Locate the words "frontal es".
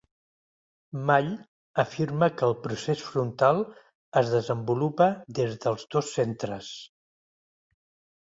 3.09-4.31